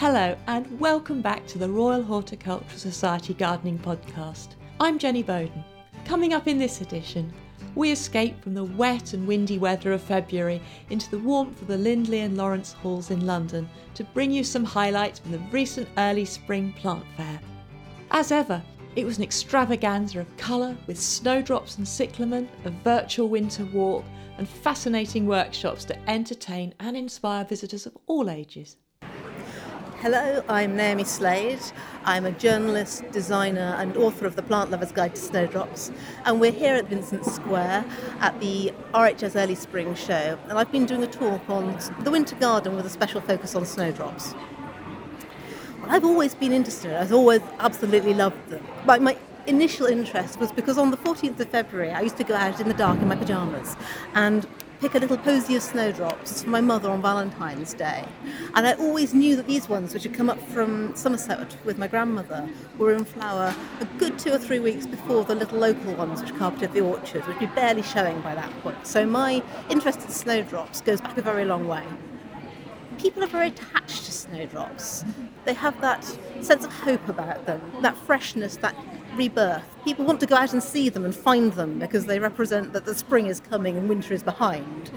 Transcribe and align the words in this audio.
Hello, 0.00 0.34
and 0.46 0.80
welcome 0.80 1.20
back 1.20 1.46
to 1.46 1.58
the 1.58 1.68
Royal 1.68 2.02
Horticultural 2.02 2.78
Society 2.78 3.34
Gardening 3.34 3.78
Podcast. 3.78 4.54
I'm 4.80 4.98
Jenny 4.98 5.22
Bowden. 5.22 5.62
Coming 6.06 6.32
up 6.32 6.48
in 6.48 6.56
this 6.56 6.80
edition, 6.80 7.30
we 7.74 7.90
escape 7.90 8.42
from 8.42 8.54
the 8.54 8.64
wet 8.64 9.12
and 9.12 9.28
windy 9.28 9.58
weather 9.58 9.92
of 9.92 10.00
February 10.00 10.62
into 10.88 11.10
the 11.10 11.18
warmth 11.18 11.60
of 11.60 11.68
the 11.68 11.76
Lindley 11.76 12.20
and 12.20 12.38
Lawrence 12.38 12.72
Halls 12.72 13.10
in 13.10 13.26
London 13.26 13.68
to 13.92 14.02
bring 14.02 14.30
you 14.30 14.42
some 14.42 14.64
highlights 14.64 15.18
from 15.18 15.32
the 15.32 15.42
recent 15.52 15.86
early 15.98 16.24
spring 16.24 16.72
plant 16.72 17.04
fair. 17.14 17.38
As 18.10 18.32
ever, 18.32 18.62
it 18.96 19.04
was 19.04 19.18
an 19.18 19.24
extravaganza 19.24 20.20
of 20.20 20.36
colour 20.38 20.78
with 20.86 20.98
snowdrops 20.98 21.76
and 21.76 21.86
cyclamen, 21.86 22.48
a 22.64 22.70
virtual 22.70 23.28
winter 23.28 23.66
walk, 23.66 24.06
and 24.38 24.48
fascinating 24.48 25.26
workshops 25.26 25.84
to 25.84 26.10
entertain 26.10 26.72
and 26.80 26.96
inspire 26.96 27.44
visitors 27.44 27.84
of 27.84 27.98
all 28.06 28.30
ages. 28.30 28.78
Hello, 30.00 30.42
I'm 30.48 30.76
Naomi 30.76 31.04
Slade. 31.04 31.60
I'm 32.06 32.24
a 32.24 32.30
journalist, 32.30 33.04
designer, 33.12 33.74
and 33.76 33.98
author 33.98 34.24
of 34.24 34.34
The 34.34 34.40
Plant 34.40 34.70
Lover's 34.70 34.92
Guide 34.92 35.14
to 35.14 35.20
Snowdrops. 35.20 35.92
And 36.24 36.40
we're 36.40 36.52
here 36.52 36.74
at 36.74 36.86
Vincent 36.86 37.26
Square 37.26 37.84
at 38.20 38.40
the 38.40 38.72
RHS 38.94 39.36
Early 39.36 39.54
Spring 39.54 39.94
Show. 39.94 40.38
And 40.48 40.52
I've 40.52 40.72
been 40.72 40.86
doing 40.86 41.02
a 41.02 41.06
talk 41.06 41.42
on 41.50 41.78
the 42.02 42.10
winter 42.10 42.34
garden 42.36 42.76
with 42.76 42.86
a 42.86 42.88
special 42.88 43.20
focus 43.20 43.54
on 43.54 43.66
snowdrops. 43.66 44.34
I've 45.82 46.06
always 46.06 46.34
been 46.34 46.54
interested, 46.54 46.94
I've 46.94 47.12
always 47.12 47.42
absolutely 47.58 48.14
loved 48.14 48.48
them. 48.48 48.66
Like 48.86 49.02
my 49.02 49.18
initial 49.46 49.84
interest 49.84 50.40
was 50.40 50.50
because 50.50 50.78
on 50.78 50.92
the 50.92 50.96
14th 50.96 51.38
of 51.40 51.50
February, 51.50 51.90
I 51.90 52.00
used 52.00 52.16
to 52.16 52.24
go 52.24 52.34
out 52.34 52.58
in 52.58 52.68
the 52.68 52.74
dark 52.74 53.02
in 53.02 53.08
my 53.08 53.16
pyjamas 53.16 53.76
and 54.14 54.46
pick 54.80 54.94
a 54.94 54.98
little 54.98 55.18
posy 55.18 55.56
of 55.56 55.62
snowdrops 55.62 56.42
for 56.42 56.48
my 56.48 56.60
mother 56.60 56.90
on 56.90 57.02
Valentine's 57.02 57.74
Day. 57.74 58.02
And 58.54 58.66
I 58.66 58.72
always 58.74 59.12
knew 59.12 59.36
that 59.36 59.46
these 59.46 59.68
ones, 59.68 59.92
which 59.92 60.04
had 60.04 60.14
come 60.14 60.30
up 60.30 60.40
from 60.48 60.96
Somerset 60.96 61.54
with 61.66 61.76
my 61.76 61.86
grandmother, 61.86 62.48
were 62.78 62.94
in 62.94 63.04
flower 63.04 63.54
a 63.80 63.84
good 63.98 64.18
two 64.18 64.32
or 64.32 64.38
three 64.38 64.58
weeks 64.58 64.86
before 64.86 65.24
the 65.24 65.34
little 65.34 65.58
local 65.58 65.94
ones 65.94 66.22
which 66.22 66.34
carpeted 66.36 66.72
the 66.72 66.80
orchard, 66.80 67.26
which 67.26 67.38
were 67.40 67.46
barely 67.48 67.82
showing 67.82 68.18
by 68.22 68.34
that 68.34 68.50
point. 68.62 68.86
So 68.86 69.04
my 69.04 69.42
interest 69.68 70.00
in 70.00 70.08
snowdrops 70.08 70.80
goes 70.80 71.02
back 71.02 71.18
a 71.18 71.22
very 71.22 71.44
long 71.44 71.68
way. 71.68 71.84
People 72.96 73.22
are 73.22 73.28
very 73.28 73.48
attached 73.48 74.06
to 74.06 74.12
snowdrops. 74.12 75.04
They 75.44 75.54
have 75.54 75.78
that 75.82 76.04
sense 76.40 76.64
of 76.64 76.72
hope 76.72 77.06
about 77.08 77.44
them, 77.44 77.60
that 77.82 77.96
freshness, 77.98 78.56
that 78.56 78.74
rebirth. 79.14 79.64
People 79.84 80.04
want 80.04 80.20
to 80.20 80.26
go 80.26 80.36
out 80.36 80.52
and 80.52 80.62
see 80.62 80.88
them 80.88 81.04
and 81.04 81.14
find 81.14 81.52
them 81.52 81.78
because 81.78 82.06
they 82.06 82.18
represent 82.18 82.72
that 82.72 82.84
the 82.84 82.94
spring 82.94 83.26
is 83.26 83.40
coming 83.40 83.76
and 83.76 83.88
winter 83.88 84.14
is 84.14 84.22
behind. 84.22 84.90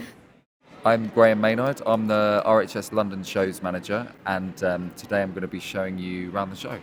I'm 0.85 1.07
Graham 1.09 1.39
Maynard. 1.39 1.81
I'm 1.85 2.07
the 2.07 2.43
RHS 2.45 2.91
London 2.91 3.23
Shows 3.23 3.61
Manager, 3.61 4.11
and 4.25 4.61
um, 4.63 4.91
today 4.97 5.21
I'm 5.21 5.29
going 5.31 5.41
to 5.41 5.47
be 5.47 5.59
showing 5.59 5.97
you 5.97 6.29
around 6.31 6.49
the 6.49 6.57
show. 6.57 6.77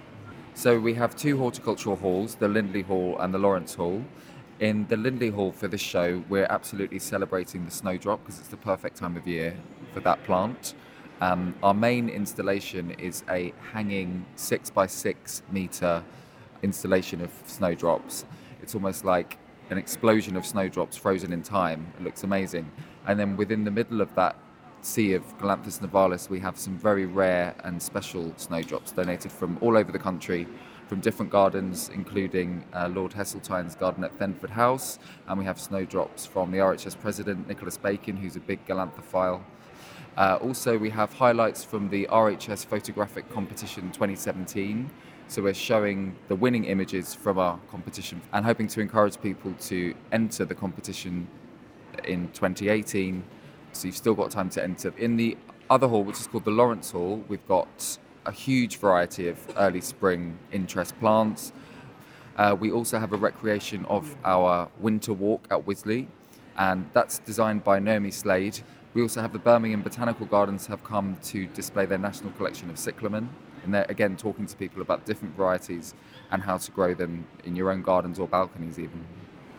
So 0.55 0.81
we 0.81 0.95
have 0.95 1.14
two 1.17 1.36
horticultural 1.36 1.97
halls, 1.97 2.34
the 2.34 2.48
Lindley 2.48 2.83
Hall 2.83 3.19
and 3.20 3.33
the 3.33 3.39
Lawrence 3.39 3.75
Hall. 3.75 4.03
In 4.58 4.86
the 4.89 4.97
Lindley 4.97 5.31
Hall 5.31 5.53
for 5.53 5.69
this 5.69 5.81
show, 5.81 6.23
we're 6.28 6.47
absolutely 6.51 6.98
celebrating 6.98 7.64
the 7.64 7.70
snowdrop 7.70 8.20
because 8.23 8.39
it's 8.39 8.48
the 8.48 8.56
perfect 8.56 8.97
time 8.97 9.17
of 9.17 9.27
year 9.27 9.55
for 9.92 10.01
that 10.01 10.23
plant. 10.25 10.75
Um, 11.20 11.55
our 11.62 11.75
main 11.75 12.08
installation 12.08 12.92
is 12.92 13.23
a 13.28 13.53
hanging 13.73 14.25
six 14.36 14.70
by 14.70 14.86
six 14.86 15.42
meter 15.53 16.03
installation 16.62 17.20
of 17.20 17.30
snowdrops. 17.47 18.25
It's 18.62 18.75
almost 18.75 19.05
like 19.05 19.39
an 19.70 19.78
explosion 19.78 20.36
of 20.36 20.44
snowdrops 20.44 20.97
frozen 20.97 21.33
in 21.33 21.42
time. 21.42 21.92
It 21.98 22.05
looks 22.05 22.25
amazing. 22.25 22.70
And 23.06 23.19
then 23.19 23.36
within 23.36 23.64
the 23.64 23.70
middle 23.70 24.00
of 24.00 24.14
that 24.17 24.36
sea 24.83 25.14
of 25.14 25.22
Galanthus 25.39 25.80
nivalis, 25.80 26.28
we 26.28 26.41
have 26.41 26.58
some 26.58 26.77
very 26.77 27.06
rare 27.06 27.55
and 27.64 27.80
special 27.80 28.33
snowdrops 28.36 28.92
donated 28.92 29.30
from 29.30 29.58
all 29.61 29.77
over 29.77 29.92
the 29.92 29.98
country, 29.98 30.46
from 30.89 31.01
different 31.01 31.30
gardens, 31.30 31.90
including 31.95 32.64
uh, 32.73 32.89
Lord 32.89 33.13
Heseltine's 33.13 33.77
garden 33.77 34.02
at 34.02 34.18
Thenford 34.18 34.51
House. 34.51 34.98
And 35.29 35.39
we 35.39 35.45
have 35.45 35.61
snowdrops 35.61 36.27
from 36.27 36.51
the 36.51 36.58
RHS 36.58 36.98
president, 36.98 37.46
Nicholas 37.46 37.77
Bacon, 37.77 38.17
who's 38.17 38.36
a 38.36 38.40
big 38.40 38.64
Galanthophile. 38.67 39.42
Uh, 40.17 40.39
also, 40.42 40.77
we 40.77 40.90
have 40.90 41.13
highlights 41.13 41.63
from 41.63 41.89
the 41.89 42.07
RHS 42.11 42.67
Photographic 42.67 43.30
Competition 43.30 43.92
2017 43.92 44.90
so 45.30 45.41
we're 45.41 45.55
showing 45.55 46.17
the 46.27 46.35
winning 46.35 46.64
images 46.64 47.14
from 47.14 47.39
our 47.39 47.57
competition 47.70 48.20
and 48.33 48.45
hoping 48.45 48.67
to 48.67 48.80
encourage 48.80 49.20
people 49.23 49.55
to 49.61 49.95
enter 50.11 50.45
the 50.45 50.57
competition 50.57 51.29
in 52.02 52.27
2018. 52.33 53.23
So 53.70 53.86
you've 53.86 53.96
still 53.96 54.14
got 54.14 54.33
time 54.33 54.51
to 54.51 54.63
enter. 54.63 54.92
In 54.98 55.17
the 55.17 55.36
other 55.70 55.86
hall, 55.86 56.02
which 56.02 56.19
is 56.19 56.27
called 56.27 56.45
the 56.45 56.51
Lawrence 56.51 56.90
Hall, 56.90 57.24
we've 57.29 57.46
got 57.46 57.96
a 58.27 58.33
huge 58.33 58.79
variety 58.79 59.29
of 59.29 59.39
early 59.57 59.80
spring 59.80 60.36
interest 60.51 60.98
plants. 60.98 61.52
Uh, 62.36 62.57
we 62.58 62.73
also 62.73 62.98
have 62.98 63.13
a 63.13 63.17
recreation 63.17 63.85
of 63.85 64.17
our 64.24 64.69
winter 64.80 65.13
walk 65.13 65.46
at 65.52 65.64
Wisley, 65.64 66.08
and 66.57 66.90
that's 66.92 67.20
designed 67.20 67.63
by 67.63 67.79
Naomi 67.79 68.11
Slade. 68.11 68.58
We 68.95 69.02
also 69.02 69.20
have 69.20 69.33
the 69.33 69.39
Birmingham 69.39 69.83
Botanical 69.83 70.27
Gardens 70.27 70.67
have 70.67 70.83
come 70.83 71.19
to 71.27 71.46
display 71.46 71.86
their 71.86 71.98
national 71.98 72.33
collection 72.33 72.69
of 72.69 72.80
cyclamen 72.80 73.30
and 73.64 73.74
they're 73.74 73.86
again 73.88 74.16
talking 74.16 74.46
to 74.46 74.56
people 74.56 74.82
about 74.82 75.06
different 75.06 75.36
varieties 75.36 75.94
and 76.30 76.42
how 76.42 76.58
to 76.58 76.70
grow 76.70 76.94
them 76.94 77.26
in 77.44 77.56
your 77.56 77.70
own 77.70 77.82
gardens 77.82 78.18
or 78.18 78.28
balconies 78.28 78.78
even. 78.78 79.04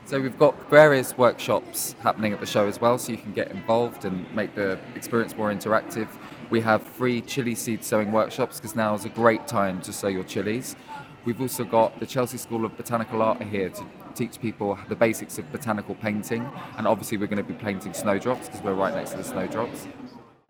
So 0.05 0.19
we've 0.19 0.37
got 0.37 0.69
various 0.69 1.17
workshops 1.17 1.95
happening 2.01 2.33
at 2.33 2.39
the 2.39 2.45
show 2.45 2.67
as 2.67 2.81
well, 2.81 2.97
so 2.97 3.11
you 3.11 3.17
can 3.17 3.33
get 3.33 3.51
involved 3.51 4.03
and 4.03 4.33
make 4.35 4.55
the 4.55 4.79
experience 4.95 5.37
more 5.37 5.53
interactive. 5.53 6.07
We 6.49 6.59
have 6.61 6.83
free 6.83 7.21
chili 7.21 7.55
seed 7.55 7.83
sowing 7.83 8.11
workshops 8.11 8.57
because 8.57 8.75
now 8.75 8.93
is 8.93 9.05
a 9.05 9.09
great 9.09 9.47
time 9.47 9.79
to 9.81 9.93
sow 9.93 10.07
your 10.07 10.23
chilies. 10.23 10.75
We've 11.23 11.39
also 11.39 11.63
got 11.63 11.99
the 11.99 12.05
Chelsea 12.07 12.37
School 12.37 12.65
of 12.65 12.75
Botanical 12.75 13.21
Art 13.21 13.41
here 13.43 13.69
to 13.69 13.85
teach 14.15 14.41
people 14.41 14.77
the 14.89 14.95
basics 14.95 15.37
of 15.37 15.49
botanical 15.51 15.95
painting, 15.95 16.49
and 16.77 16.87
obviously 16.87 17.17
we're 17.17 17.27
going 17.27 17.37
to 17.37 17.43
be 17.43 17.53
painting 17.53 17.93
snowdrops 17.93 18.47
because 18.47 18.61
we're 18.63 18.73
right 18.73 18.93
next 18.93 19.11
to 19.11 19.17
the 19.17 19.23
snowdrops. 19.23 19.87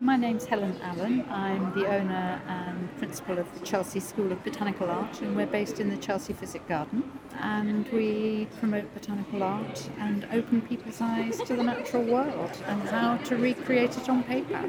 My 0.02 0.16
name's 0.16 0.44
Helen 0.44 0.76
Allen. 0.82 1.24
I'm 1.30 1.72
the 1.74 1.86
owner 1.86 2.42
and 2.48 2.98
principal 2.98 3.38
of 3.38 3.46
the 3.56 3.64
Chelsea 3.64 4.00
School 4.00 4.32
of 4.32 4.42
Botanical 4.42 4.90
Art, 4.90 5.20
and 5.22 5.36
we're 5.36 5.46
based 5.46 5.78
in 5.78 5.90
the 5.90 5.96
Chelsea 5.96 6.32
Physic 6.32 6.66
Garden. 6.66 7.08
And 7.38 7.86
we 7.92 8.48
promote 8.58 8.92
botanical 8.94 9.44
art 9.44 9.88
and 10.00 10.26
open 10.32 10.60
people's 10.62 11.00
eyes 11.00 11.38
to 11.42 11.54
the 11.54 11.62
natural 11.62 12.02
world 12.02 12.50
and 12.66 12.82
how 12.88 13.18
to 13.18 13.36
recreate 13.36 13.96
it 13.96 14.08
on 14.08 14.24
paper. 14.24 14.68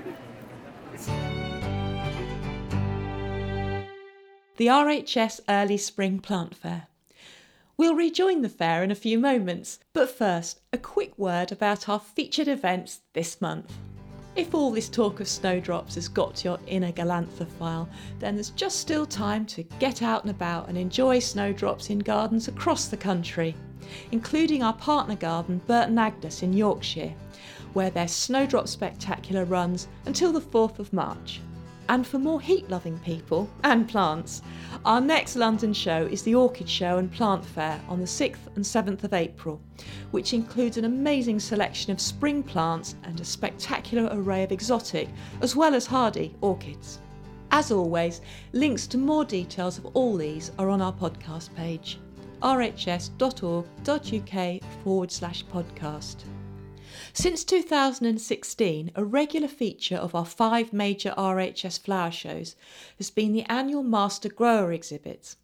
The 4.58 4.68
RHS 4.68 5.40
Early 5.50 5.78
Spring 5.78 6.20
Plant 6.20 6.56
Fair. 6.56 6.86
We'll 7.76 7.96
rejoin 7.96 8.44
the 8.44 8.50
fair 8.50 8.84
in 8.84 8.92
a 8.92 8.96
few 8.96 9.18
moments, 9.18 9.80
but 9.94 10.12
first, 10.12 10.60
a 10.72 10.78
quick 10.78 11.18
word 11.18 11.52
about 11.52 11.90
our 11.90 12.00
featured 12.00 12.48
events 12.48 13.02
this 13.14 13.42
month. 13.42 13.74
If 14.36 14.56
all 14.56 14.72
this 14.72 14.90
talk 14.90 15.20
of 15.20 15.28
snowdrops 15.28 15.94
has 15.94 16.08
got 16.08 16.44
your 16.44 16.58
inner 16.66 16.92
galanthophile, 16.92 17.88
then 18.18 18.34
there's 18.34 18.50
just 18.50 18.80
still 18.80 19.06
time 19.06 19.46
to 19.48 19.62
get 19.78 20.02
out 20.02 20.24
and 20.24 20.32
about 20.32 20.70
and 20.70 20.78
enjoy 20.78 21.20
snowdrops 21.20 21.92
in 21.92 22.00
gardens 22.00 22.48
across 22.48 22.88
the 22.88 22.98
country, 22.98 23.56
including 24.12 24.64
our 24.64 24.74
partner 24.74 25.16
garden, 25.16 25.62
Burton 25.68 26.00
Agnes 26.00 26.42
in 26.42 26.52
Yorkshire, 26.52 27.14
where 27.74 27.92
their 27.92 28.08
Snowdrop 28.08 28.68
Spectacular 28.68 29.46
runs 29.46 29.88
until 30.08 30.32
the 30.32 30.42
4th 30.42 30.80
of 30.80 30.92
March. 30.94 31.40
And 31.90 32.08
for 32.08 32.18
more 32.18 32.40
heat 32.40 32.70
loving 32.70 32.98
people 33.00 33.50
and 33.64 33.88
plants, 33.88 34.42
our 34.86 35.02
next 35.02 35.36
London 35.36 35.74
show 35.74 36.08
is 36.10 36.24
the 36.24 36.36
Orchid 36.36 36.70
Show 36.70 36.98
and 36.98 37.12
Plant 37.12 37.46
Fair 37.46 37.80
on 37.90 38.00
the 38.00 38.06
6th 38.06 38.48
and 38.56 38.64
7th 38.64 39.04
of 39.04 39.14
April, 39.14 39.62
which 40.12 40.34
includes 40.34 40.78
an 40.78 40.86
amazing 40.86 41.40
selection 41.40 41.92
of 41.92 42.00
spring 42.00 42.42
plants 42.42 42.96
and 43.04 43.20
a 43.20 43.26
spectacular 43.26 44.10
array 44.12 44.44
of 44.44 44.52
exotic 44.52 45.10
as 45.42 45.56
well 45.56 45.76
as 45.76 45.86
hardy 45.86 46.36
orchids. 46.42 47.00
As 47.52 47.72
always, 47.72 48.22
links 48.54 48.88
to 48.88 48.98
more 48.98 49.26
details 49.26 49.78
of 49.78 49.86
all 49.88 50.18
these 50.18 50.52
are 50.58 50.70
on 50.70 50.82
our 50.82 50.94
podcast 50.94 51.54
page 51.56 52.00
rhs.org.uk 52.44 53.14
forward 54.84 55.12
slash 55.12 55.46
podcast. 55.46 56.16
Since 57.14 57.44
2016, 57.44 58.92
a 58.96 59.04
regular 59.04 59.48
feature 59.48 59.96
of 59.96 60.14
our 60.14 60.26
five 60.26 60.74
major 60.74 61.14
RHS 61.18 61.80
flower 61.80 62.12
shows 62.12 62.56
has 62.98 63.10
been 63.10 63.34
the 63.34 63.50
annual 63.50 63.84
Master 63.84 64.30
Grower 64.30 64.72
exhibits. 64.72 65.38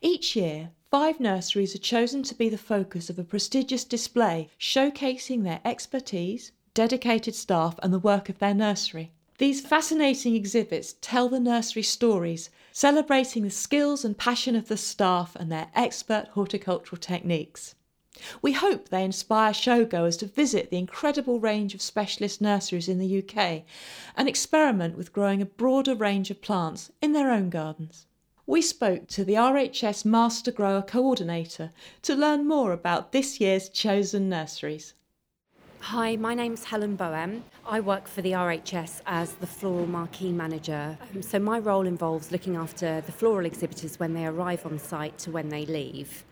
Each 0.00 0.36
year, 0.36 0.70
five 0.90 1.18
nurseries 1.18 1.74
are 1.74 1.78
chosen 1.78 2.22
to 2.22 2.34
be 2.34 2.48
the 2.48 2.56
focus 2.56 3.10
of 3.10 3.18
a 3.18 3.24
prestigious 3.24 3.84
display 3.84 4.48
showcasing 4.58 5.42
their 5.42 5.60
expertise, 5.64 6.52
dedicated 6.74 7.34
staff, 7.34 7.78
and 7.82 7.92
the 7.92 7.98
work 7.98 8.28
of 8.28 8.38
their 8.38 8.54
nursery. 8.54 9.12
These 9.38 9.62
fascinating 9.62 10.36
exhibits 10.36 10.94
tell 11.00 11.28
the 11.28 11.40
nursery 11.40 11.82
stories, 11.82 12.50
celebrating 12.70 13.42
the 13.42 13.50
skills 13.50 14.04
and 14.04 14.16
passion 14.16 14.54
of 14.54 14.68
the 14.68 14.76
staff 14.76 15.34
and 15.34 15.50
their 15.50 15.70
expert 15.74 16.28
horticultural 16.34 17.00
techniques. 17.00 17.74
We 18.40 18.52
hope 18.52 18.88
they 18.88 19.04
inspire 19.04 19.52
showgoers 19.52 20.18
to 20.20 20.26
visit 20.26 20.70
the 20.70 20.78
incredible 20.78 21.40
range 21.40 21.74
of 21.74 21.82
specialist 21.82 22.40
nurseries 22.40 22.88
in 22.88 22.98
the 22.98 23.18
UK 23.18 23.64
and 24.16 24.28
experiment 24.28 24.96
with 24.96 25.12
growing 25.12 25.42
a 25.42 25.46
broader 25.46 25.94
range 25.94 26.30
of 26.30 26.40
plants 26.40 26.92
in 27.02 27.12
their 27.12 27.30
own 27.30 27.50
gardens. 27.50 28.06
We 28.46 28.60
spoke 28.62 29.08
to 29.08 29.24
the 29.24 29.34
RHS 29.34 30.04
Master 30.04 30.52
Grower 30.52 30.82
Coordinator 30.82 31.72
to 32.02 32.14
learn 32.14 32.46
more 32.46 32.72
about 32.72 33.10
this 33.10 33.40
year's 33.40 33.68
chosen 33.68 34.28
nurseries. 34.28 34.94
Hi, 35.80 36.16
my 36.16 36.34
name's 36.34 36.64
Helen 36.64 36.96
Boehm. 36.96 37.44
I 37.66 37.80
work 37.80 38.06
for 38.06 38.22
the 38.22 38.32
RHS 38.32 39.00
as 39.06 39.32
the 39.34 39.46
Floral 39.46 39.86
Marquee 39.86 40.32
Manager. 40.32 40.96
Um, 41.14 41.20
so, 41.22 41.38
my 41.38 41.58
role 41.58 41.86
involves 41.86 42.32
looking 42.32 42.56
after 42.56 43.02
the 43.02 43.12
floral 43.12 43.44
exhibitors 43.44 43.98
when 43.98 44.14
they 44.14 44.24
arrive 44.24 44.64
on 44.64 44.78
site 44.78 45.18
to 45.18 45.30
when 45.30 45.48
they 45.48 45.66
leave. 45.66 46.24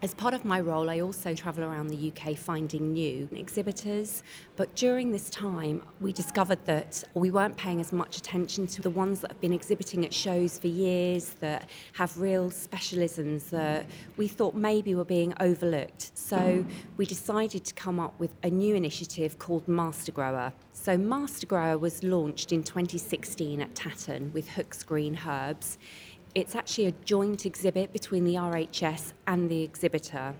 As 0.00 0.14
part 0.14 0.32
of 0.32 0.44
my 0.44 0.60
role, 0.60 0.88
I 0.88 1.00
also 1.00 1.34
travel 1.34 1.64
around 1.64 1.88
the 1.88 2.12
UK 2.12 2.36
finding 2.36 2.92
new 2.92 3.28
exhibitors. 3.32 4.22
But 4.54 4.72
during 4.76 5.10
this 5.10 5.28
time, 5.28 5.82
we 6.00 6.12
discovered 6.12 6.64
that 6.66 7.02
we 7.14 7.32
weren't 7.32 7.56
paying 7.56 7.80
as 7.80 7.92
much 7.92 8.16
attention 8.16 8.68
to 8.68 8.80
the 8.80 8.90
ones 8.90 9.18
that 9.22 9.32
have 9.32 9.40
been 9.40 9.52
exhibiting 9.52 10.04
at 10.04 10.14
shows 10.14 10.56
for 10.56 10.68
years, 10.68 11.30
that 11.40 11.68
have 11.94 12.16
real 12.16 12.48
specialisms 12.48 13.50
that 13.50 13.86
we 14.16 14.28
thought 14.28 14.54
maybe 14.54 14.94
were 14.94 15.04
being 15.04 15.34
overlooked. 15.40 16.16
So 16.16 16.64
we 16.96 17.04
decided 17.04 17.64
to 17.64 17.74
come 17.74 17.98
up 17.98 18.14
with 18.20 18.30
a 18.44 18.50
new 18.50 18.76
initiative 18.76 19.40
called 19.40 19.66
Master 19.66 20.12
Grower. 20.12 20.52
So 20.74 20.96
Master 20.96 21.44
Grower 21.44 21.76
was 21.76 22.04
launched 22.04 22.52
in 22.52 22.62
2016 22.62 23.60
at 23.60 23.74
Tatton 23.74 24.32
with 24.32 24.48
Hooksgreen 24.50 25.26
Herbs. 25.26 25.76
It's 26.34 26.54
actually 26.54 26.86
a 26.86 26.92
joint 27.04 27.46
exhibit 27.46 27.92
between 27.92 28.24
the 28.24 28.34
RHS 28.34 29.12
and 29.26 29.50
the 29.50 29.62
exhibitor. 29.62 30.34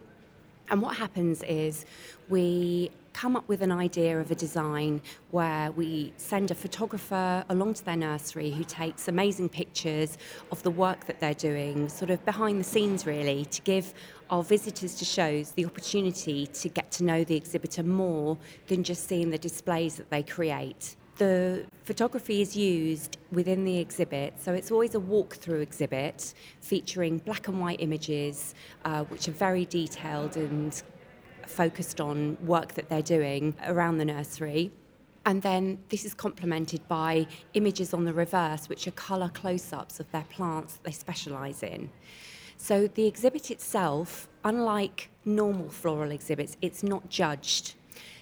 And 0.71 0.83
what 0.83 0.97
happens 0.97 1.43
is 1.43 1.87
we 2.29 2.91
come 3.15 3.35
up 3.35 3.49
with 3.49 3.63
an 3.63 3.73
idea 3.73 4.21
of 4.21 4.31
a 4.31 4.35
design 4.35 5.01
where 5.31 5.73
we 5.73 6.13
send 6.19 6.51
a 6.51 6.55
photographer 6.55 7.43
along 7.49 7.75
to 7.75 7.85
their 7.85 7.97
nursery 7.97 8.51
who 8.51 8.63
takes 8.63 9.09
amazing 9.09 9.49
pictures 9.49 10.19
of 10.53 10.63
the 10.63 10.71
work 10.71 11.07
that 11.07 11.19
they're 11.21 11.35
doing, 11.35 11.89
sort 11.89 12.11
of 12.11 12.25
behind 12.25 12.61
the 12.61 12.65
scenes, 12.65 13.07
really, 13.07 13.47
to 13.47 13.63
give 13.63 13.93
our 14.31 14.45
visitors 14.45 14.95
to 14.95 15.05
shows 15.05 15.53
the 15.53 15.65
opportunity 15.65 16.47
to 16.47 16.69
get 16.69 16.93
to 16.93 17.03
know 17.03 17.25
the 17.25 17.35
exhibitor 17.35 17.83
more 17.83 18.37
than 18.69 18.85
just 18.85 19.09
seeing 19.09 19.31
the 19.31 19.39
displays 19.39 19.97
that 19.97 20.11
they 20.11 20.23
create 20.23 20.95
the 21.19 21.65
photography 21.85 22.41
is 22.41 22.57
used 22.57 23.19
within 23.33 23.65
the 23.65 23.79
exhibit, 23.79 24.35
so 24.41 24.53
it's 24.55 24.71
always 24.71 24.95
a 24.95 24.99
walkthrough 24.99 25.61
exhibit 25.61 26.33
featuring 26.61 27.19
black 27.19 27.49
and 27.49 27.61
white 27.61 27.81
images, 27.81 28.55
uh, 28.85 29.05
which 29.05 29.29
are 29.29 29.33
very 29.33 29.65
detailed 29.67 30.37
and 30.37 30.83
focused 31.47 32.01
on 32.01 32.37
work 32.45 32.75
that 32.75 32.89
they're 32.89 33.03
doing 33.03 33.55
around 33.67 33.99
the 33.99 34.05
nursery. 34.05 34.71
And 35.27 35.43
then 35.43 35.79
this 35.89 36.05
is 36.05 36.15
complemented 36.15 36.87
by 36.89 37.27
images 37.55 37.93
on 37.93 38.05
the 38.05 38.15
reverse, 38.15 38.69
which 38.69 38.87
are 38.87 38.93
colour 38.93 39.29
close 39.29 39.73
ups 39.73 40.01
of 40.01 40.11
their 40.13 40.25
plants 40.31 40.75
that 40.75 40.85
they 40.85 40.93
specialise 40.93 41.63
in. 41.63 41.91
So 42.57 42.87
the 42.87 43.07
exhibit 43.07 43.51
itself, 43.51 44.29
unlike 44.45 45.11
normal 45.25 45.69
floral 45.69 46.11
exhibits, 46.11 46.57
it's 46.63 46.83
not 46.83 47.09
judged. 47.09 47.75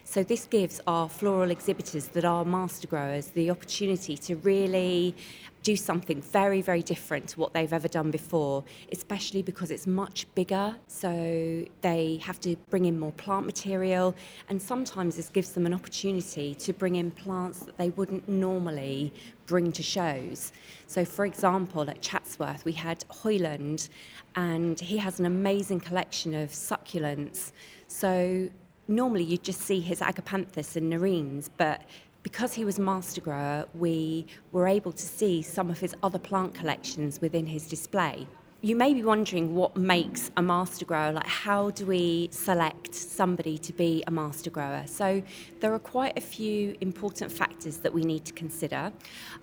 So 0.08 0.23
this 0.23 0.47
gives 0.47 0.81
our 0.87 1.08
floral 1.08 1.50
exhibitors 1.50 2.06
that 2.08 2.25
are 2.25 2.44
master 2.44 2.87
growers 2.87 3.26
the 3.26 3.50
opportunity 3.50 4.17
to 4.19 4.37
really 4.37 5.17
do 5.64 5.75
something 5.75 6.23
very, 6.23 6.62
very 6.62 6.81
different 6.81 7.29
to 7.31 7.41
what 7.41 7.53
they've 7.53 7.73
ever 7.73 7.88
done 7.88 8.12
before, 8.12 8.62
especially 8.93 9.43
because 9.43 9.73
it's 9.73 9.85
much 9.85 10.25
bigger. 10.37 10.76
So 10.87 11.64
they 11.81 12.20
have 12.23 12.38
to 12.43 12.55
bring 12.70 12.85
in 12.85 13.00
more 13.00 13.11
plant 13.12 13.47
material, 13.47 14.14
and 14.49 14.62
sometimes 14.62 15.17
this 15.17 15.29
gives 15.29 15.50
them 15.50 15.67
an 15.67 15.75
opportunity 15.75 16.55
to 16.55 16.73
bring 16.73 16.94
in 16.94 17.11
plants 17.11 17.59
that 17.61 17.76
they 17.76 17.91
wouldn't 17.91 18.29
normally 18.29 19.12
bring 19.47 19.73
to 19.73 19.82
shows. 19.82 20.52
So, 20.87 21.05
for 21.05 21.26
example, 21.26 21.91
at 21.91 22.00
Chatsworth, 22.00 22.64
we 22.64 22.73
had 22.73 23.05
Hoyland, 23.09 23.88
and 24.37 24.79
he 24.79 24.99
has 24.99 25.19
an 25.19 25.26
amazing 25.26 25.81
collection 25.81 26.32
of 26.32 26.50
succulents. 26.50 27.50
So 27.88 28.49
normally 28.88 29.25
you'd 29.25 29.43
just 29.43 29.61
see 29.61 29.81
his 29.81 30.00
agapanthus 30.00 30.77
and 30.77 30.93
nerines, 30.93 31.50
but 31.56 31.83
because 32.23 32.55
he 32.55 32.65
was 32.65 32.79
master 32.79 33.21
grower, 33.21 33.67
we 33.75 34.27
were 34.50 34.67
able 34.67 34.93
to 34.93 35.03
see 35.03 35.43
some 35.43 35.71
of 35.71 35.79
his 35.79 35.94
other 36.03 36.19
plant 36.19 36.55
collections 36.55 37.21
within 37.21 37.47
his 37.47 37.69
display. 37.69 38.27
You 38.62 38.75
may 38.75 38.94
be 38.94 39.03
wondering 39.05 39.55
what 39.55 39.77
makes 39.77 40.33
a 40.37 40.43
master 40.43 40.85
grower, 40.85 41.12
like 41.12 41.27
how 41.27 41.71
do 41.71 41.87
we 41.87 42.29
select 42.33 42.94
somebody 42.94 43.59
to 43.59 43.73
be 43.73 44.03
a 44.09 44.11
master 44.11 44.50
grower? 44.50 44.85
So 44.87 45.23
there 45.61 45.73
are 45.73 45.79
quite 45.79 46.19
a 46.19 46.21
few 46.21 46.77
important 46.81 47.31
factors 47.31 47.77
that 47.79 47.94
we 47.94 48.03
need 48.03 48.25
to 48.25 48.33
consider. 48.33 48.93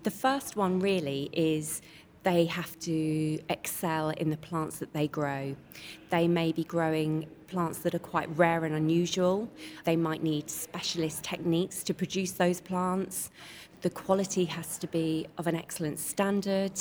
The 0.02 0.12
first 0.12 0.58
one 0.58 0.80
really 0.80 1.30
is 1.32 1.82
they 2.24 2.46
have 2.46 2.80
to 2.80 3.40
excel 3.50 4.10
in 4.12 4.30
the 4.30 4.38
plants 4.38 4.80
that 4.80 4.94
they 4.94 5.08
grow. 5.08 5.56
They 6.10 6.28
may 6.28 6.52
be 6.52 6.64
growing 6.64 7.28
plants 7.48 7.80
that 7.80 7.94
are 7.94 8.00
quite 8.00 8.30
rare 8.38 8.66
and 8.66 8.74
unusual. 8.76 9.50
They 9.84 9.96
might 9.96 10.24
need 10.24 10.50
specialist 10.50 11.24
techniques 11.24 11.84
to 11.84 11.94
produce 11.94 12.32
those 12.32 12.62
plants. 12.62 13.30
The 13.82 13.90
quality 13.90 14.46
has 14.46 14.78
to 14.80 14.88
be 14.88 15.28
of 15.38 15.48
an 15.48 15.56
excellent 15.56 16.00
standard. 16.00 16.80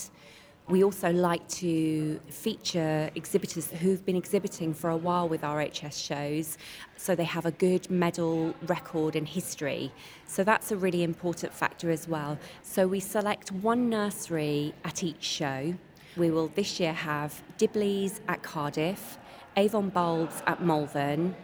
We 0.68 0.84
also 0.84 1.10
like 1.10 1.46
to 1.48 2.20
feature 2.28 3.10
exhibitors 3.16 3.68
who've 3.70 4.04
been 4.06 4.16
exhibiting 4.16 4.72
for 4.72 4.90
a 4.90 4.96
while 4.96 5.28
with 5.28 5.42
RHS 5.42 6.06
shows, 6.06 6.56
so 6.96 7.16
they 7.16 7.24
have 7.24 7.44
a 7.44 7.50
good 7.50 7.90
medal 7.90 8.54
record 8.66 9.16
and 9.16 9.26
history. 9.26 9.92
So 10.26 10.44
that's 10.44 10.70
a 10.70 10.76
really 10.76 11.02
important 11.02 11.52
factor 11.52 11.90
as 11.90 12.06
well. 12.06 12.38
So 12.62 12.86
we 12.86 13.00
select 13.00 13.50
one 13.50 13.90
nursery 13.90 14.72
at 14.84 15.02
each 15.02 15.24
show. 15.24 15.74
We 16.16 16.30
will 16.30 16.48
this 16.48 16.78
year 16.78 16.92
have 16.92 17.42
Dibley's 17.58 18.20
at 18.28 18.42
Cardiff, 18.42 19.18
Avon 19.56 19.88
Bulbs 19.88 20.42
at 20.46 20.62
Malvern. 20.62 21.34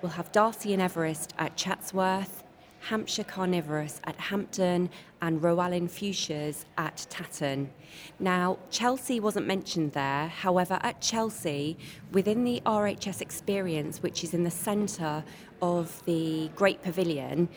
We'll 0.00 0.12
have 0.12 0.30
D'Arcy 0.30 0.72
and 0.72 0.80
Everest 0.80 1.34
at 1.38 1.56
Chatsworth, 1.56 2.44
Hampshire 2.80 3.24
Carnivorous 3.24 4.00
at 4.04 4.16
Hampton, 4.16 4.90
and 5.22 5.40
Roualeyn 5.40 5.88
Fuchsias 5.88 6.64
at 6.78 7.06
Tatton. 7.10 7.70
Now, 8.18 8.58
Chelsea 8.70 9.20
wasn't 9.20 9.46
mentioned 9.46 9.92
there. 9.92 10.28
However, 10.28 10.78
at 10.82 11.00
Chelsea, 11.00 11.76
within 12.12 12.44
the 12.44 12.62
RHS 12.64 13.20
experience, 13.20 14.02
which 14.02 14.24
is 14.24 14.34
in 14.34 14.44
the 14.44 14.50
centre 14.50 15.22
of 15.60 16.02
the 16.06 16.50
Great 16.56 16.82
Pavilion, 16.82 17.48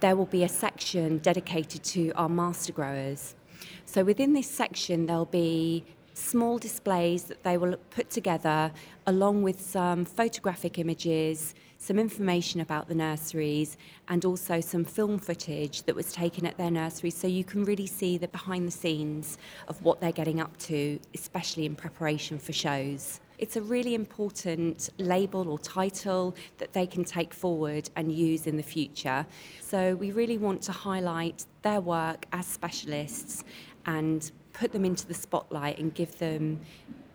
there 0.00 0.16
will 0.16 0.26
be 0.26 0.42
a 0.42 0.48
section 0.48 1.18
dedicated 1.18 1.82
to 1.84 2.10
our 2.16 2.28
master 2.28 2.72
growers. 2.72 3.36
So 3.84 4.02
within 4.02 4.32
this 4.32 4.50
section, 4.50 5.06
there'll 5.06 5.26
be 5.26 5.84
small 6.14 6.58
displays 6.58 7.24
that 7.24 7.42
they 7.42 7.56
will 7.56 7.76
put 7.90 8.10
together 8.10 8.72
along 9.06 9.42
with 9.42 9.60
some 9.60 10.04
photographic 10.04 10.78
images, 10.78 11.54
some 11.78 11.98
information 11.98 12.60
about 12.60 12.88
the 12.88 12.94
nurseries, 12.94 13.76
and 14.08 14.24
also 14.24 14.60
some 14.60 14.84
film 14.84 15.18
footage 15.18 15.82
that 15.82 15.94
was 15.94 16.12
taken 16.12 16.46
at 16.46 16.56
their 16.56 16.70
nurseries 16.70 17.16
so 17.16 17.26
you 17.26 17.44
can 17.44 17.64
really 17.64 17.86
see 17.86 18.18
the 18.18 18.28
behind 18.28 18.66
the 18.66 18.72
scenes 18.72 19.38
of 19.68 19.82
what 19.82 20.00
they're 20.00 20.12
getting 20.12 20.40
up 20.40 20.56
to, 20.58 20.98
especially 21.14 21.66
in 21.66 21.74
preparation 21.74 22.38
for 22.38 22.52
shows. 22.52 23.20
It's 23.38 23.56
a 23.56 23.62
really 23.62 23.96
important 23.96 24.90
label 24.98 25.48
or 25.48 25.58
title 25.58 26.36
that 26.58 26.72
they 26.72 26.86
can 26.86 27.02
take 27.02 27.34
forward 27.34 27.90
and 27.96 28.12
use 28.12 28.46
in 28.46 28.56
the 28.56 28.62
future. 28.62 29.26
So, 29.60 29.96
we 29.96 30.12
really 30.12 30.38
want 30.38 30.62
to 30.62 30.72
highlight 30.72 31.44
their 31.62 31.80
work 31.80 32.26
as 32.32 32.46
specialists 32.46 33.42
and 33.86 34.30
put 34.52 34.72
them 34.72 34.84
into 34.84 35.06
the 35.06 35.14
spotlight 35.14 35.78
and 35.78 35.94
give 35.94 36.18
them 36.18 36.60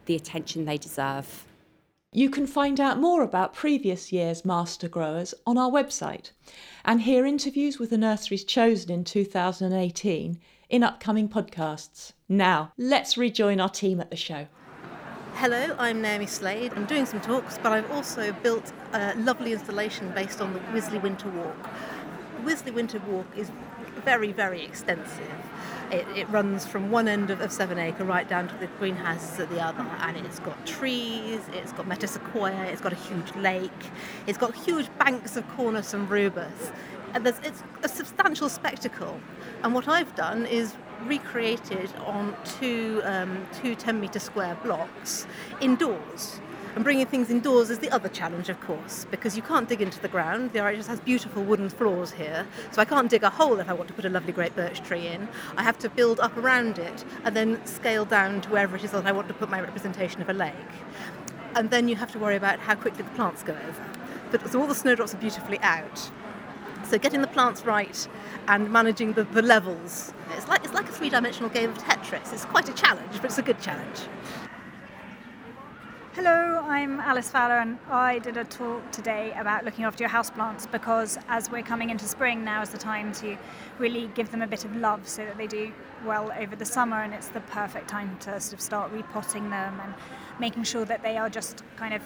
the 0.06 0.16
attention 0.16 0.66
they 0.66 0.78
deserve. 0.78 1.46
You 2.14 2.30
can 2.30 2.48
find 2.48 2.80
out 2.80 3.00
more 3.00 3.22
about 3.22 3.54
previous 3.54 4.12
year's 4.12 4.46
master 4.46 4.88
growers 4.88 5.34
on 5.46 5.58
our 5.58 5.70
website 5.70 6.32
and 6.86 7.02
hear 7.02 7.26
interviews 7.26 7.80
with 7.80 7.90
the 7.90 7.98
nurseries 7.98 8.46
chosen 8.46 8.92
in 8.92 9.04
2018 9.04 10.40
in 10.70 10.84
upcoming 10.84 11.30
podcasts. 11.30 12.14
Now, 12.30 12.72
let's 12.78 13.18
rejoin 13.18 13.60
our 13.60 13.70
team 13.70 14.00
at 14.00 14.10
the 14.10 14.16
show. 14.16 14.48
Hello, 15.34 15.76
I'm 15.78 16.02
Naomi 16.02 16.26
Slade. 16.26 16.74
I'm 16.76 16.86
doing 16.86 17.06
some 17.06 17.22
talks, 17.22 17.60
but 17.60 17.72
I've 17.72 17.92
also 17.92 18.32
built 18.32 18.74
a 18.94 19.14
lovely 19.18 19.54
installation 19.54 20.10
based 20.16 20.42
on 20.42 20.54
the 20.54 20.60
Wisley 20.74 21.00
Winter 21.00 21.30
Walk. 21.30 21.70
Wisley 22.44 22.74
Winter 22.74 23.00
Walk 23.08 23.26
is 23.36 23.52
very, 24.04 24.32
very 24.32 24.64
extensive. 24.64 25.32
It, 25.92 26.06
it, 26.16 26.30
runs 26.30 26.66
from 26.66 26.92
one 26.92 27.08
end 27.08 27.30
of, 27.30 27.42
of 27.42 27.52
Seven 27.52 27.78
Acre 27.78 28.04
right 28.04 28.28
down 28.28 28.48
to 28.50 28.56
the 28.58 28.68
greenhouses 28.80 29.40
at 29.40 29.50
the 29.50 29.62
other, 29.62 29.82
and 30.02 30.18
it's 30.18 30.40
got 30.40 30.66
trees, 30.66 31.40
it's 31.54 31.72
got 31.74 31.88
metasequoia, 31.88 32.66
it's 32.66 32.82
got 32.82 32.92
a 32.94 32.98
huge 32.98 33.34
lake, 33.36 33.72
it's 34.28 34.38
got 34.38 34.54
huge 34.54 34.88
banks 35.00 35.38
of 35.38 35.48
cornus 35.56 35.94
and 35.94 36.10
rubus, 36.10 36.72
and 37.14 37.26
it's 37.26 37.64
a 37.84 37.90
substantial 37.90 38.50
spectacle. 38.50 39.20
And 39.64 39.74
what 39.74 39.88
I've 39.88 40.14
done 40.16 40.46
is 40.46 40.76
recreated 41.06 41.90
on 42.06 42.36
two, 42.60 43.02
um, 43.06 43.46
two 43.62 43.76
10 43.76 44.00
metre 44.00 44.20
square 44.20 44.58
blocks 44.64 45.26
indoors. 45.62 46.40
And 46.78 46.84
bringing 46.84 47.08
things 47.08 47.32
indoors 47.32 47.72
is 47.72 47.80
the 47.80 47.90
other 47.90 48.08
challenge, 48.08 48.50
of 48.50 48.62
course, 48.62 49.08
because 49.10 49.36
you 49.36 49.42
can't 49.42 49.68
dig 49.68 49.82
into 49.82 50.00
the 50.00 50.08
ground. 50.08 50.54
The 50.54 50.60
RHS 50.60 50.86
has 50.86 51.00
beautiful 51.00 51.44
wooden 51.44 51.70
floors 51.70 52.12
here, 52.12 52.46
so 52.70 52.80
I 52.80 52.86
can't 52.86 53.10
dig 53.10 53.24
a 53.24 53.32
hole 53.32 53.60
if 53.60 53.68
I 53.68 53.74
want 53.74 53.88
to 53.88 53.96
put 53.96 54.06
a 54.06 54.10
lovely 54.10 54.32
great 54.32 54.56
birch 54.56 54.84
tree 54.84 55.08
in. 55.08 55.28
I 55.58 55.64
have 55.64 55.80
to 55.80 55.90
build 55.90 56.20
up 56.20 56.38
around 56.38 56.78
it 56.78 57.04
and 57.24 57.36
then 57.36 57.66
scale 57.66 58.06
down 58.06 58.42
to 58.42 58.50
wherever 58.50 58.76
it 58.76 58.84
is 58.84 58.92
that 58.92 59.08
I 59.08 59.12
want 59.12 59.28
to 59.30 59.34
put 59.34 59.50
my 59.50 59.60
representation 59.60 60.22
of 60.22 60.30
a 60.30 60.34
lake. 60.34 60.54
And 61.56 61.72
then 61.72 61.88
you 61.88 61.96
have 61.96 62.12
to 62.12 62.20
worry 62.20 62.36
about 62.36 62.60
how 62.60 62.76
quickly 62.76 63.02
the 63.02 63.10
plants 63.10 63.42
go 63.42 63.54
over. 63.54 63.86
But 64.30 64.48
so 64.48 64.62
all 64.62 64.68
the 64.68 64.76
snowdrops 64.76 65.16
are 65.16 65.18
beautifully 65.18 65.58
out. 65.62 66.12
So 66.84 67.00
getting 67.00 67.22
the 67.22 67.28
plants 67.28 67.66
right 67.66 68.08
and 68.48 68.72
managing 68.72 69.14
the, 69.14 69.24
the 69.24 69.42
levels. 69.42 70.14
It's 70.36 70.48
like, 70.48 70.64
it's 70.64 70.76
like 70.76 70.88
a 70.88 70.92
three 70.92 71.10
dimensional 71.10 71.50
game 71.50 71.72
of 71.72 71.80
Tetris. 71.80 72.32
It's 72.34 72.46
quite 72.46 72.70
a 72.70 72.74
challenge, 72.74 73.14
but 73.14 73.26
it's 73.26 73.40
a 73.40 73.42
good 73.42 73.60
challenge. 73.60 74.02
Hello, 76.18 76.57
I'm 76.68 77.00
Alys 77.00 77.32
Fowler, 77.32 77.60
and 77.60 77.80
I 77.90 78.20
did 78.20 78.36
a 78.36 78.44
talk 78.44 78.92
today 78.92 79.32
about 79.38 79.64
looking 79.64 79.86
after 79.86 80.04
your 80.04 80.10
houseplants 80.10 80.70
because 80.70 81.18
as 81.30 81.50
we're 81.50 81.64
coming 81.64 81.92
into 81.92 82.04
spring, 82.04 82.44
now 82.44 82.62
is 82.62 82.72
the 82.72 82.78
time 82.78 83.14
to 83.14 83.38
really 83.78 84.12
give 84.16 84.32
them 84.32 84.42
a 84.42 84.48
bit 84.48 84.66
of 84.66 84.76
love 84.76 85.08
so 85.08 85.24
that 85.24 85.38
they 85.38 85.48
do 85.48 85.72
well 86.06 86.30
over 86.38 86.58
the 86.58 86.66
summer, 86.66 87.04
and 87.04 87.14
it's 87.14 87.30
the 87.30 87.40
perfect 87.40 87.88
time 87.88 88.18
to 88.20 88.42
sort 88.42 88.52
of 88.52 88.60
start 88.60 88.92
repotting 88.92 89.50
them 89.50 89.80
and 89.82 89.94
making 90.42 90.64
sure 90.64 90.84
that 90.84 91.02
they 91.04 91.16
are 91.16 91.30
just 91.30 91.64
kind 91.78 91.94
of 91.94 92.02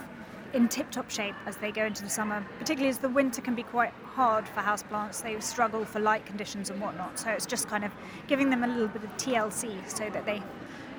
in 0.53 0.67
tip-top 0.67 1.09
shape 1.09 1.33
as 1.47 1.57
they 1.57 1.71
go 1.71 1.85
into 1.85 2.03
the 2.03 2.09
summer, 2.09 2.45
particularly 2.59 2.91
as 2.91 2.99
the 2.99 3.09
winter 3.09 3.41
can 3.41 3.55
be 3.55 3.63
quite 3.63 3.93
hard 4.05 4.47
for 4.47 4.59
houseplants. 4.59 5.23
They 5.23 5.39
struggle 5.39 5.85
for 5.85 5.99
light 5.99 6.27
conditions 6.27 6.69
and 6.69 6.79
whatnot. 6.79 7.17
So 7.17 7.31
it's 7.31 7.47
just 7.47 7.67
kind 7.67 7.83
of 7.83 7.91
giving 8.27 8.51
them 8.51 8.63
a 8.63 8.67
little 8.67 8.89
bit 8.89 9.03
of 9.03 9.17
TLC 9.17 9.89
so 9.89 10.07
that 10.11 10.27
they 10.27 10.43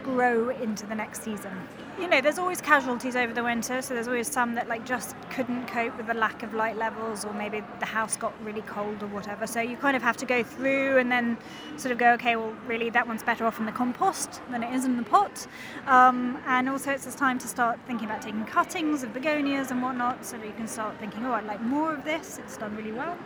grow 0.03 0.51
into 0.51 0.87
the 0.87 0.95
next 0.95 1.23
season. 1.23 1.53
You 1.99 2.09
know, 2.09 2.21
there's 2.21 2.39
always 2.39 2.61
casualties 2.61 3.17
over 3.17 3.35
the 3.35 3.45
winter, 3.45 3.83
so 3.83 3.93
there's 3.93 4.09
always 4.09 4.31
some 4.31 4.55
that 4.55 4.67
like 4.67 4.87
just 4.87 5.15
couldn't 5.31 5.67
cope 5.67 5.97
with 5.97 6.07
the 6.07 6.15
lack 6.15 6.43
of 6.43 6.55
light 6.55 6.77
levels, 6.77 7.25
or 7.25 7.35
maybe 7.35 7.63
the 7.81 7.87
house 7.87 8.17
got 8.17 8.33
really 8.43 8.63
cold 8.63 9.03
or 9.03 9.09
whatever. 9.09 9.47
So 9.47 9.61
you 9.61 9.77
kind 9.77 9.95
of 9.95 10.03
have 10.03 10.17
to 10.19 10.27
go 10.27 10.43
through 10.43 10.97
and 10.97 11.13
then 11.13 11.37
sort 11.77 11.93
of 11.93 11.99
go, 11.99 12.13
okay, 12.13 12.35
well, 12.37 12.55
really 12.67 12.89
that 12.91 13.07
one's 13.07 13.23
better 13.23 13.45
off 13.47 13.59
in 13.61 13.67
the 13.67 13.73
compost 13.73 14.41
than 14.51 14.63
it 14.63 14.75
is 14.75 14.85
in 14.85 14.97
the 14.97 15.03
pot. 15.03 15.47
Um, 15.87 16.39
and 16.47 16.69
also, 16.69 16.91
it's 16.93 17.05
this 17.05 17.15
time 17.15 17.39
to 17.41 17.47
start 17.47 17.79
thinking 17.87 18.09
about 18.09 18.23
taking 18.23 18.45
cuttings 18.47 19.03
of 19.03 19.13
begonias 19.13 19.71
and 19.71 19.83
whatnot, 19.83 20.25
so 20.25 20.39
that 20.39 20.47
you 20.47 20.55
can 20.55 20.67
start 20.67 20.99
thinking, 20.99 21.27
oh, 21.27 21.33
I'd 21.33 21.45
like 21.45 21.61
more 21.61 21.93
of 21.93 22.05
this. 22.05 22.39
It's 22.39 22.57
done 22.57 22.75
really 22.75 22.93
well. 22.93 23.19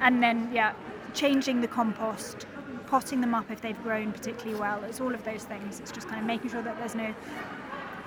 And 0.00 0.20
then, 0.20 0.50
yeah, 0.52 0.74
changing 1.14 1.60
the 1.60 1.68
compost 1.68 2.46
potting 2.92 3.22
them 3.22 3.34
up 3.34 3.50
if 3.50 3.62
they've 3.62 3.82
grown 3.82 4.12
particularly 4.12 4.54
well. 4.60 4.84
It's 4.84 5.00
all 5.00 5.14
of 5.14 5.24
those 5.24 5.44
things. 5.44 5.80
It's 5.80 5.90
just 5.90 6.08
kind 6.08 6.20
of 6.20 6.26
making 6.26 6.50
sure 6.50 6.60
that 6.60 6.76
there's 6.76 6.94
no 6.94 7.14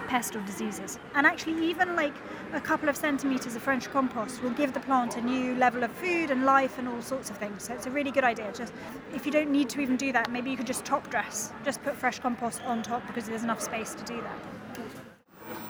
pest 0.08 0.36
or 0.36 0.42
diseases. 0.42 1.00
And 1.16 1.26
actually, 1.26 1.68
even 1.68 1.96
like 1.96 2.14
a 2.54 2.62
couple 2.62 2.88
of 2.88 2.96
centimetres 2.96 3.56
of 3.56 3.64
French 3.64 3.90
compost 3.90 4.44
will 4.44 4.52
give 4.52 4.74
the 4.74 4.80
plant 4.80 5.18
a 5.18 5.22
new 5.22 5.56
level 5.56 5.84
of 5.84 5.92
food 5.94 6.30
and 6.30 6.46
life 6.46 6.78
and 6.78 6.88
all 6.88 7.02
sorts 7.02 7.32
of 7.32 7.38
things. 7.40 7.64
So 7.64 7.74
it's 7.74 7.88
a 7.88 7.90
really 7.90 8.12
good 8.12 8.24
idea. 8.24 8.54
Just 8.56 8.74
if 9.16 9.26
you 9.26 9.32
don't 9.32 9.50
need 9.50 9.70
to 9.70 9.82
even 9.82 9.98
do 9.98 10.12
that, 10.12 10.32
maybe 10.32 10.52
you 10.52 10.56
could 10.56 10.68
just 10.68 10.86
top 10.86 11.10
dress, 11.10 11.52
just 11.64 11.82
put 11.82 11.96
fresh 11.96 12.20
compost 12.20 12.62
on 12.66 12.84
top 12.84 13.08
because 13.08 13.26
there's 13.26 13.44
enough 13.44 13.62
space 13.62 13.96
to 13.96 14.04
do 14.04 14.22
that. 14.22 14.38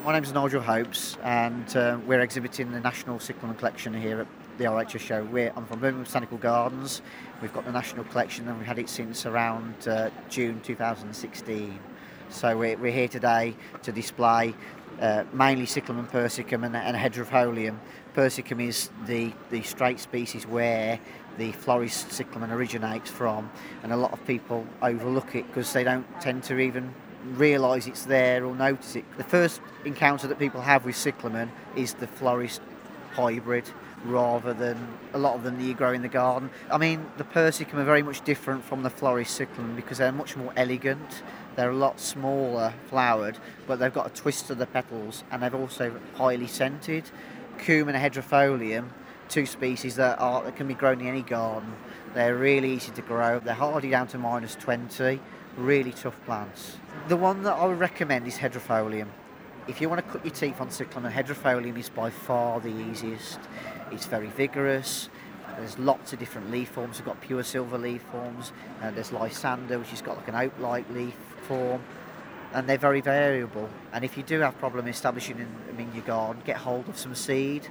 My 0.03 0.11
name 0.11 0.23
is 0.23 0.33
Nigel 0.33 0.61
Hopes, 0.61 1.17
and 1.23 1.77
uh, 1.77 1.99
we're 2.05 2.19
exhibiting 2.19 2.73
the 2.73 2.81
National 2.81 3.17
Cyclamen 3.19 3.55
Collection 3.55 3.93
here 3.93 4.19
at 4.19 4.27
the 4.57 4.65
RHS 4.65 4.99
show. 4.99 5.23
We're, 5.23 5.51
I'm 5.55 5.65
from 5.65 5.79
Birmingham 5.79 6.03
Botanical 6.03 6.37
Gardens. 6.37 7.01
We've 7.41 7.53
got 7.53 7.65
the 7.65 7.71
National 7.71 8.05
Collection, 8.05 8.47
and 8.47 8.57
we've 8.57 8.67
had 8.67 8.79
it 8.79 8.89
since 8.89 9.25
around 9.25 9.87
uh, 9.87 10.09
June 10.29 10.61
2016. 10.61 11.79
So 12.29 12.57
we're, 12.57 12.77
we're 12.77 12.91
here 12.91 13.07
today 13.07 13.55
to 13.83 13.91
display 13.91 14.53
uh, 15.01 15.25
mainly 15.33 15.65
Cyclamen 15.65 16.07
persicum 16.07 16.65
and, 16.65 16.75
and 16.75 16.95
Hederifolium. 16.95 17.77
Persicum 18.15 18.65
is 18.65 18.89
the, 19.05 19.33
the 19.51 19.61
straight 19.61 19.99
species 19.99 20.47
where 20.47 20.99
the 21.37 21.51
florist 21.51 22.11
cyclamen 22.13 22.49
originates 22.51 23.09
from, 23.09 23.51
and 23.83 23.91
a 23.91 23.97
lot 23.97 24.13
of 24.13 24.25
people 24.25 24.65
overlook 24.81 25.35
it 25.35 25.45
because 25.47 25.71
they 25.73 25.83
don't 25.83 26.05
tend 26.21 26.43
to 26.43 26.59
even 26.59 26.93
realise 27.33 27.87
it's 27.87 28.05
there 28.05 28.45
or 28.45 28.55
notice 28.55 28.95
it. 28.95 29.05
The 29.17 29.23
first 29.25 29.59
encounter 29.83 30.27
that 30.27 30.39
people 30.39 30.61
have 30.61 30.85
with 30.85 30.95
cyclamen 30.95 31.51
is 31.75 31.95
the 31.95 32.07
florist 32.07 32.61
hybrid 33.15 33.69
rather 34.05 34.53
than 34.53 34.77
a 35.13 35.17
lot 35.17 35.35
of 35.35 35.43
them 35.43 35.57
that 35.57 35.63
you 35.63 35.73
grow 35.73 35.93
in 35.93 36.01
the 36.01 36.07
garden. 36.07 36.49
I 36.71 36.77
mean, 36.77 37.05
the 37.17 37.23
persicum 37.23 37.75
are 37.75 37.83
very 37.83 38.03
much 38.03 38.23
different 38.23 38.63
from 38.63 38.83
the 38.83 38.89
Floris 38.89 39.41
because 39.75 39.97
they're 39.97 40.11
much 40.11 40.35
more 40.35 40.53
elegant. 40.55 41.23
They're 41.55 41.71
a 41.71 41.75
lot 41.75 41.99
smaller 41.99 42.73
flowered, 42.89 43.37
but 43.67 43.79
they've 43.79 43.93
got 43.93 44.07
a 44.07 44.09
twist 44.09 44.47
to 44.47 44.55
the 44.55 44.65
petals 44.65 45.23
and 45.31 45.41
they're 45.41 45.55
also 45.55 45.99
highly 46.15 46.47
scented. 46.47 47.09
Coum 47.57 47.87
and 47.87 47.95
Hederifolium, 47.95 48.89
two 49.29 49.45
species 49.45 49.95
that 49.95 50.19
are 50.19 50.43
that 50.43 50.55
can 50.55 50.67
be 50.67 50.73
grown 50.73 51.01
in 51.01 51.07
any 51.07 51.21
garden. 51.21 51.73
They're 52.13 52.35
really 52.35 52.73
easy 52.73 52.91
to 52.91 53.01
grow. 53.01 53.39
They're 53.39 53.53
hardy 53.53 53.89
down 53.89 54.07
to 54.07 54.17
minus 54.17 54.55
20. 54.55 55.19
Really 55.57 55.91
tough 55.91 56.19
plants. 56.25 56.77
The 57.07 57.15
one 57.15 57.43
that 57.43 57.53
I 57.53 57.65
would 57.65 57.79
recommend 57.79 58.27
is 58.27 58.37
Hederifolium. 58.37 59.07
If 59.67 59.81
you 59.81 59.89
want 59.89 60.05
to 60.05 60.11
cut 60.11 60.23
your 60.23 60.33
teeth 60.33 60.61
on 60.61 60.69
cyclamen, 60.69 61.11
Hederifolium 61.11 61.75
is 61.79 61.89
by 61.89 62.11
far 62.11 62.59
the 62.59 62.69
easiest. 62.69 63.39
It's 63.91 64.05
very 64.05 64.27
vigorous. 64.27 65.09
There's 65.57 65.79
lots 65.79 66.13
of 66.13 66.19
different 66.19 66.51
leaf 66.51 66.69
forms. 66.69 66.99
We've 66.99 67.05
got 67.05 67.19
pure 67.19 67.43
silver 67.43 67.79
leaf 67.79 68.03
forms. 68.11 68.51
Uh, 68.83 68.91
there's 68.91 69.11
Lysander, 69.11 69.79
which 69.79 69.89
has 69.89 70.03
got 70.03 70.17
like 70.17 70.27
an 70.27 70.35
oak-like 70.35 70.87
leaf 70.91 71.15
form. 71.47 71.81
And 72.53 72.69
they're 72.69 72.77
very 72.77 73.01
variable. 73.01 73.67
And 73.91 74.05
if 74.05 74.17
you 74.17 74.21
do 74.21 74.39
have 74.41 74.55
problem 74.59 74.87
establishing 74.87 75.37
them 75.37 75.79
in 75.79 75.91
your 75.95 76.03
garden, 76.03 76.43
get 76.45 76.57
hold 76.57 76.87
of 76.87 76.95
some 76.95 77.15
seed, 77.15 77.67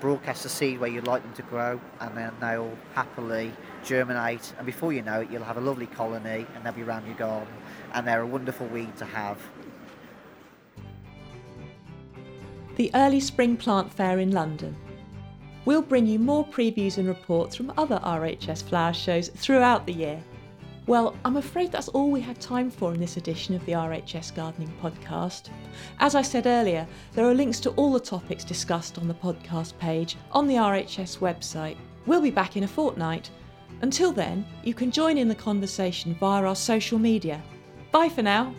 broadcast 0.00 0.44
the 0.44 0.48
seed 0.48 0.80
where 0.80 0.88
you'd 0.88 1.06
like 1.06 1.22
them 1.22 1.34
to 1.34 1.42
grow, 1.42 1.78
and 2.00 2.16
then 2.16 2.32
they'll 2.40 2.76
happily 2.94 3.52
germinate. 3.84 4.54
And 4.56 4.64
before 4.64 4.94
you 4.94 5.02
know 5.02 5.20
it, 5.20 5.30
you'll 5.30 5.44
have 5.44 5.58
a 5.58 5.60
lovely 5.60 5.86
colony, 5.88 6.46
and 6.54 6.64
they'll 6.64 6.72
be 6.72 6.82
around 6.82 7.06
your 7.06 7.16
garden. 7.16 7.52
And 7.92 8.06
they're 8.06 8.22
a 8.22 8.26
wonderful 8.26 8.66
weed 8.66 8.96
to 8.96 9.04
have. 9.04 9.38
The 12.78 12.92
Early 12.94 13.18
Spring 13.18 13.56
Plant 13.56 13.92
Fair 13.92 14.20
in 14.20 14.30
London. 14.30 14.76
We'll 15.64 15.82
bring 15.82 16.06
you 16.06 16.20
more 16.20 16.46
previews 16.46 16.96
and 16.96 17.08
reports 17.08 17.56
from 17.56 17.72
other 17.76 17.98
RHS 18.04 18.62
flower 18.62 18.92
shows 18.92 19.30
throughout 19.30 19.84
the 19.84 19.92
year. 19.92 20.22
Well, 20.86 21.16
I'm 21.24 21.38
afraid 21.38 21.72
that's 21.72 21.88
all 21.88 22.08
we 22.08 22.20
have 22.20 22.38
time 22.38 22.70
for 22.70 22.94
in 22.94 23.00
this 23.00 23.16
edition 23.16 23.56
of 23.56 23.66
the 23.66 23.72
RHS 23.72 24.32
Gardening 24.32 24.72
Podcast. 24.80 25.48
As 25.98 26.14
I 26.14 26.22
said 26.22 26.46
earlier, 26.46 26.86
there 27.14 27.26
are 27.28 27.34
links 27.34 27.58
to 27.60 27.70
all 27.70 27.92
the 27.92 27.98
topics 27.98 28.44
discussed 28.44 28.96
on 28.96 29.08
the 29.08 29.14
podcast 29.14 29.76
page 29.78 30.16
on 30.30 30.46
the 30.46 30.54
RHS 30.54 31.18
website. 31.18 31.76
We'll 32.06 32.22
be 32.22 32.30
back 32.30 32.56
in 32.56 32.62
a 32.62 32.68
fortnight. 32.68 33.28
Until 33.82 34.12
then, 34.12 34.46
you 34.62 34.72
can 34.72 34.92
join 34.92 35.18
in 35.18 35.26
the 35.26 35.34
conversation 35.34 36.14
via 36.14 36.44
our 36.44 36.54
social 36.54 37.00
media. 37.00 37.42
Bye 37.90 38.08
for 38.08 38.22
now. 38.22 38.54